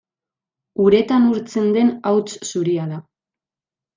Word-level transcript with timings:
Uretan 0.85 1.27
urtzen 1.33 1.69
den 1.77 1.91
hauts 2.11 2.33
zuria 2.49 2.87
da. 2.95 3.01